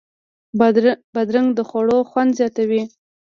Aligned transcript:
بادرنګ 1.15 1.47
د 1.57 1.59
خوړو 1.69 1.97
خوند 2.09 2.31
زیاتوي. 2.39 2.83